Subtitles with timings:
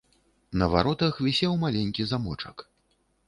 [0.61, 2.67] На варотах вісеў маленькі замочак.